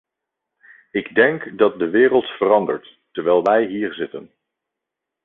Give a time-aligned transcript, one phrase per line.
[0.91, 4.31] Ik denk dat de wereld verandert terwijl wij hier zitten.